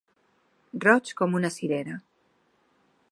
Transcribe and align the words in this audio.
Roig 0.85 1.11
com 1.21 1.37
una 1.41 1.53
cirera. 1.57 1.99